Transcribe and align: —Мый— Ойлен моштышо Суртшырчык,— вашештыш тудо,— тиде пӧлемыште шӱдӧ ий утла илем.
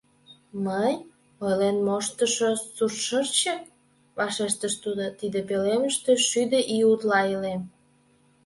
—Мый— 0.65 0.93
Ойлен 1.45 1.77
моштышо 1.87 2.49
Суртшырчык,— 2.75 3.61
вашештыш 4.17 4.73
тудо,— 4.83 5.05
тиде 5.19 5.39
пӧлемыште 5.49 6.11
шӱдӧ 6.29 6.59
ий 6.75 6.83
утла 6.91 7.21
илем. 7.33 7.61